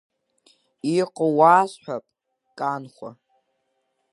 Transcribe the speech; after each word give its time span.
Иҟоу 0.99 1.31
уасҳәап, 1.37 2.05
Канхәа. 2.57 3.09